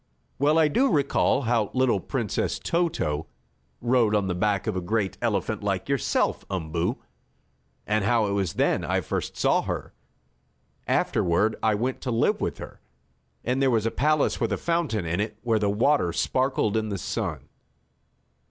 [0.39, 3.27] "Well do I recall how little Princess Toto
[3.81, 6.97] rode on the back of a great elephant like yourself, Umboo,
[7.85, 9.93] and how it was then I first saw her.
[10.87, 12.81] Afterward I went to live with her,
[13.43, 16.89] and there was a palace, with a fountain in it where the water sparkled in
[16.89, 17.47] the sun."